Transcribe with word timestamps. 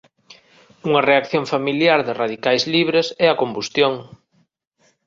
Unha 0.87 1.05
reacción 1.09 1.43
familiar 1.53 1.99
de 2.07 2.17
radicais 2.21 2.63
libres 2.73 3.07
é 3.25 3.27
a 3.29 3.39
combustión. 3.41 3.93